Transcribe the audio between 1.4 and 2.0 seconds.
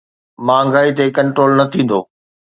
نه ٿيندو.